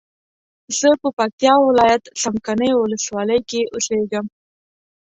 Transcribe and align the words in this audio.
زه 0.79 0.89
په 1.01 1.09
پکتیا 1.17 1.53
ولایت 1.67 2.03
څمکنیو 2.21 2.81
ولسوالۍ 2.83 3.39
کی 3.49 3.61
اوسیږم 3.73 4.25